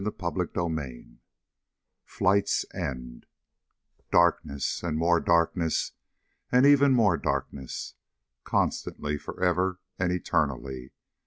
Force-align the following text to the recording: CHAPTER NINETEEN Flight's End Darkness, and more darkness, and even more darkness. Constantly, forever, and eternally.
CHAPTER 0.03 0.47
NINETEEN 0.55 1.19
Flight's 2.05 2.65
End 2.73 3.27
Darkness, 4.11 4.81
and 4.81 4.97
more 4.97 5.19
darkness, 5.19 5.91
and 6.51 6.65
even 6.65 6.93
more 6.93 7.17
darkness. 7.19 7.93
Constantly, 8.43 9.19
forever, 9.19 9.79
and 9.99 10.11
eternally. 10.11 10.93